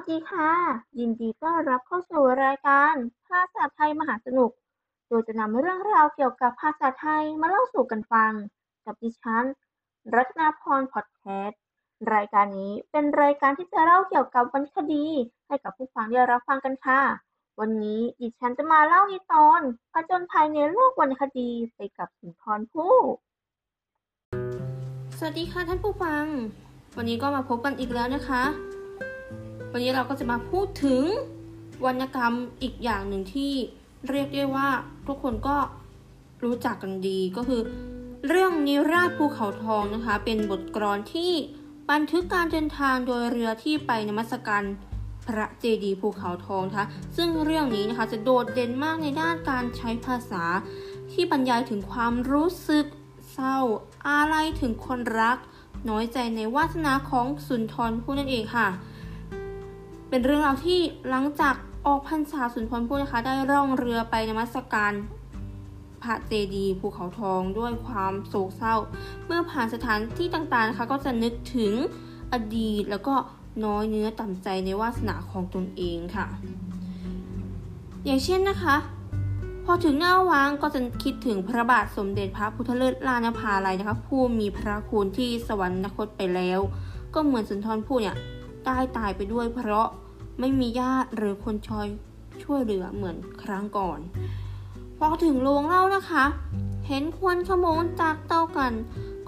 [0.00, 0.52] สดีค่ะ
[0.98, 2.94] ยินดีต้อนรับเข้าสู่รายการ
[3.28, 4.50] ภาษาไทยมหาสนุก
[5.08, 8.32] โดยจะนำเรื่องราวเกี่ยวกับภาษาไทยมาเล่าสู่กันฟัง
[8.86, 9.44] กับดิฉัน
[10.14, 11.60] รัตนาพรพอดแคสต์
[12.14, 15.06] รายการนี้เป็นรายการที่จะเล่าเกี่ยวกับวรรณคดี
[15.46, 17.00] ให้กับผู้ฟังได้รับฟังกันค่ะ
[17.60, 19.60] วันนี้ดิฉันจะมาเล่าในิทาน
[19.92, 22.96] ผจญภัยในโลกวรรณคดีไปกับสุนทรภู่
[25.18, 26.24] สวัสดีค่ะท่านผู้ฟัง
[26.96, 28.69] วันนี้ก็มาพบกันอีกแล้วนะคะ
[29.72, 31.02] วันนี้เราก็จะมาพูดถึง
[31.84, 33.52] วรรณกรรมอีกอย่างหนึ่งที่
[34.10, 34.68] เรียกได้ว่า
[35.06, 35.56] ทุกคนก็
[36.44, 37.60] รู้จักกันดีก็คือ
[38.28, 41.32] เรื่องนิราชภูเขาทองนะคะ เป็นบทกลอนที่
[41.90, 44.62] บันทึกการเดินทางโดยเรือที่ไปนมัสการ
[45.26, 50.44] พระเจดีย์ภูเขาทองนะคะซึ่งเรื่องนี้นะคะจะโดดเด่นมากในด้านการใช้ภาษา
[51.12, 52.86] ที่บรรยายถึงความรู้สึก
[53.32, 53.58] เศร้า
[54.08, 55.38] อะไรถึงคนรัก
[55.88, 58.68] น้อยใจในวาสนาของสุนทรภู่นั่นเองค่ะ
[60.10, 60.80] เป็นเรื่องราวที่
[61.10, 61.54] หลังจาก
[61.86, 64.92] ออกพรรษาสุนทรภู่นะคะ ได้ร่องเรือไปนมัสการ
[66.02, 68.74] พระเจดีย์ภูเขาทองด้วยความโศกเศร้า
[69.26, 71.72] เมื่อผ่านสถานที่ต่างๆนะคะ ก็จะนึกถึง
[72.32, 73.14] อดีตแล้วก็
[73.64, 76.26] น้อยเนื้อต่ำใจในวาสนาของตนเองค่ะ
[78.04, 78.76] อย่างเช่นนะคะ
[79.64, 86.60] พอถึงหน้าวังก็จะคิดถึงพระบาทสมเด็จพระพุทธเลิศลานภาลัยนะคะ ผู้มีพระคุณที่สวรรคตไปแล้ว
[87.14, 88.16] ก็เหมือนสุนทรภู่เนี่ย
[88.70, 89.88] ได้ตายไปด้วย เพราะ
[90.40, 91.86] ไม่มีญาติหรือคนชอย
[92.42, 94.00] ช่วยเหลือเหมือนครั้งก่อน
[94.98, 96.24] พอถึงโรงเล่านะคะ
[96.88, 98.72] เห็นควันขโมงจากเต้ากัน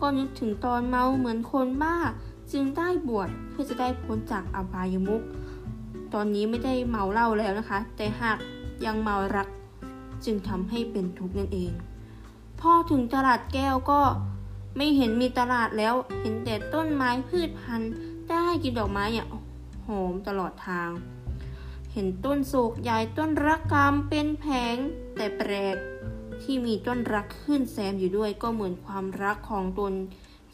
[0.00, 1.96] ก็นึกถึงตอนเมาเหมือนคนบ้า
[2.52, 5.22] จึงได้บวชเพื่อจะได้พ้นจากอบายมุข
[6.12, 8.38] ตอนนี้ไม่ได้เมาเหล้าแล้วนะคะ แต่หาก
[8.84, 9.48] ยังเมารัก
[10.24, 11.72] จึงทำให้เป็นทุกข์นั่นเอง
[12.60, 14.00] พอถึงตลาดแก้วก็
[14.76, 17.92] ไม่เห็นมีตลาดแล้ว เห็นแต่ต้นไม้พืชพันธุ์
[18.30, 19.26] ได้กินดอกไม้เนี่ย
[19.86, 20.90] หอมตลอดทาง
[21.92, 24.76] เห็นต้นโศกใหญ่ต้นรักกรรมเป็นแผง
[25.16, 25.76] แต่แปลก
[26.42, 29.92] ที่มีต้นรักขึ้นแซมอยู่ด้วยก็เหมือนความรักของตน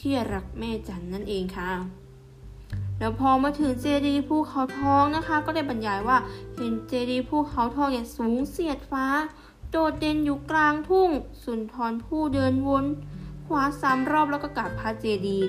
[0.01, 1.71] ที่รักแม่จันนั่นเองค่ะ
[2.99, 6.19] แล้วพอมาถึงเจดีย์ภูเขาทองนะคะ ก็ได้บรรยายว่า
[6.57, 9.07] เห็นเจดีย์ภูเขาทองเนี่ยสูงเสียดฟ้า
[9.71, 11.11] โดดเด่นอยู่กลางทุ่ง
[11.45, 12.85] สุนทรผู้เดินวน
[13.47, 15.47] ขวาสามรอบแล้วก็กราบพระเจดีย์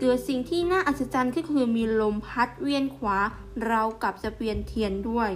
[0.00, 3.18] เกิดสิ่งที่น่าอัศจรรย์ก็คือมีลมพัดเวียนขวา
[3.66, 5.30] เรากับจะเวียนเทียนด้วย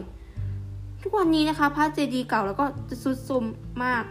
[1.03, 3.45] ทุกวันนี้นะคะพระเจดีย์เก่าแล้วก็จะสุดโทรม
[3.85, 4.05] มาก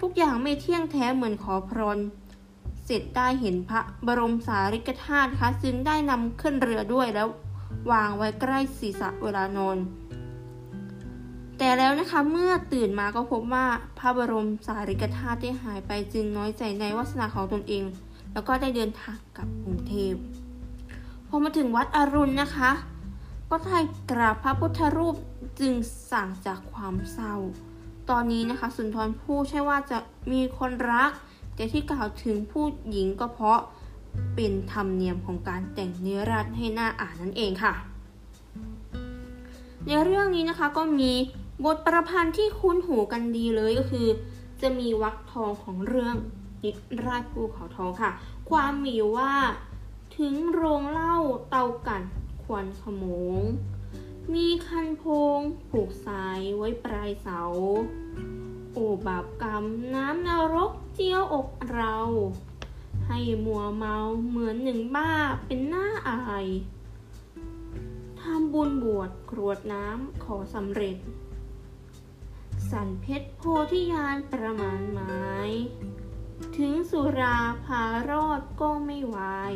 [0.00, 1.98] ทุกอย่างไม่เที่ยงแท้เหมือนขอพร
[2.84, 7.28] เสร็จได้เห็นพระบรมสารีริกธาตุคะจึงได้นำขึ้นเรือด้วยแล้ว
[7.92, 9.78] วางไว้ใกล้ศีรษะเวลานอน
[11.58, 13.66] แต่แล้วนะคะเมื่อตื่นมาก็พบว่า
[13.98, 17.84] พระบรมสารีริกธาตุได้หายไปจึงน้อยใจในวาสนาของตนเอง
[18.32, 20.14] แล้วก็ได้เดินทางกลับกรุงเทพ
[21.28, 22.70] พอมาถึงวัดอรุณนะคะ
[23.50, 23.78] ก็ได้
[24.10, 25.14] กราบพระพุทธรูป
[25.60, 25.74] จึง
[26.10, 27.34] สั่งจากความเศร้า
[28.10, 29.98] ตอนนี้นะคะ สุนทรภู่ใช่ว่าจะ
[30.32, 31.10] มีคนรัก
[31.54, 33.60] แต่ที่กล่าวถึงผู้หญิงก็เพราะ
[34.34, 37.74] เป็นธรรมเนียมของการแต่งเนื้อรัดให้หน้าอ่านนั่นเองค่ะ
[39.86, 41.12] ในเรื่องนี้นะคะก็มี
[41.64, 44.06] บทประพันธ์ที่คุ้นหูกันดีเลยก็คือ
[44.62, 46.16] จะมีวรรคทองของเรื่อง
[46.62, 46.70] นิ
[47.06, 48.10] ราชภูเขาทองค่ะ
[48.50, 49.34] ความมีว่า
[50.16, 51.16] ถึงโรงเล้า
[51.50, 52.02] เตากัน
[52.42, 53.04] ควันขโม
[53.38, 53.40] ง
[54.34, 55.04] มีคันโพ
[55.38, 55.38] ง
[55.70, 57.40] ผูกสายไว้ปลายเสา
[58.72, 61.96] โอบาปกรรมน้ำนรกเจียวอกเรา
[63.06, 63.96] ให้มัวเมา
[64.28, 65.12] เหมือนหนึ่งบ้า
[65.46, 66.46] เป็นหน้าอาย
[68.20, 70.96] ทำบุญบวชกรวดน้ำขอสำเร็จ
[72.70, 75.24] สันเพชรโพธิญาณประมาณไม้
[76.56, 79.54] ถึงสุราพารอดก็ไม่วาย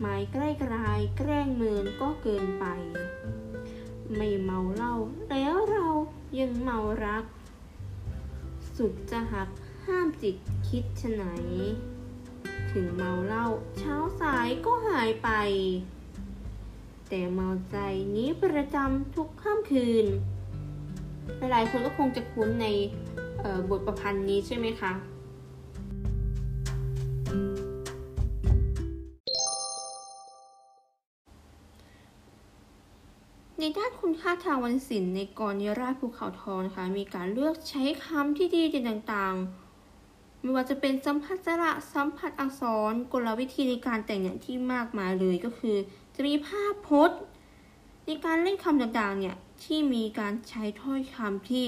[0.00, 2.64] หมายใกล้กลายแกล้งเมินก็เกินไป
[4.16, 4.94] ไม่เมาเหล้า
[5.30, 5.86] แล้วเรา
[6.38, 7.24] ยังเมารัก
[8.76, 9.48] สุดจะหัก
[9.86, 10.36] ห้ามจิต
[10.68, 11.24] คิดชไหน
[12.70, 13.46] ถึงเมาเหล้า
[13.78, 15.30] เช้าสายก็หายไป
[17.08, 17.76] แต่เมาใจ
[18.16, 20.06] นี้ประจำทุกค่ำคืน
[21.36, 22.66] หลายๆคนก็คงจะคุ้นใน
[23.70, 24.92] บทประพันธ์นี้ใช่ไหมคะ
[33.58, 45.76] ในด้านคุณค่าทางวรรณศิลป์ในกรนิราชภูเขาทองนะคะมีการเลือกใช้คำที่ดีเด่นต่างๆ ไม่ว่าจะเป็นสัมผัสสระสัมผัสอักษรกลวิธีในการแต่งเนี่ยที่มากมายเลยก็คือ
[46.14, 47.18] จะมีภาพพจน์
[48.06, 51.64] ในการเล่นคำต่างๆเนี่ยที่มีการใช้ถ้อยคำที่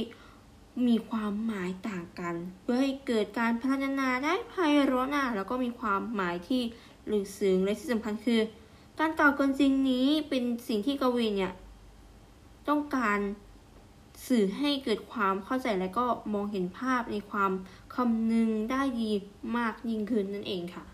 [0.87, 6.62] มีความหมายต่างกัน เพื่อให้เกิดการพัฒนาได้ไพเราะน่าแล้วก็มีความหมายที่
[7.11, 8.40] ลึกซึ้งและที่สำคัญคือ
[9.00, 11.52] การกล่าวเกินจริงนี้เป็นสิ่งที่กวีเนี่ย
[12.69, 13.19] ต้องการ
[14.28, 17.52] สื่อให้เกิดความเข้าใจและก็มองเห็นภาพในความ
[17.94, 19.11] คำนึงได้ดี
[19.56, 20.84] มากยิ่งขึ้นนั่นเองค่ะ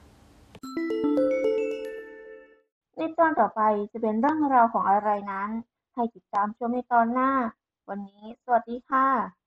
[2.96, 3.60] ในตอนต่อไป
[3.92, 5.50] จะเป็นเรื่องราวของอะไรนั้น
[5.94, 7.30] ให้ติดตามชมในตอนหน้า
[7.88, 9.41] วันนี้สวัสดีค่ะ